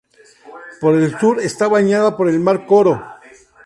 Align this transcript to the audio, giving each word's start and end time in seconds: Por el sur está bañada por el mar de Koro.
Por 0.81 0.95
el 0.95 1.15
sur 1.19 1.39
está 1.39 1.67
bañada 1.67 2.17
por 2.17 2.27
el 2.27 2.39
mar 2.39 2.61
de 2.61 2.65
Koro. 2.65 3.03